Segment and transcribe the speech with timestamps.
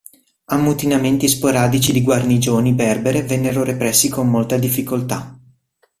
[0.45, 5.37] Ammutinamenti sporadici di guarnigioni berbere vennero repressi con molta difficoltà.